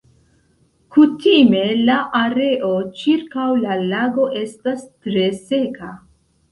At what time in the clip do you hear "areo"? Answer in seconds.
2.21-2.73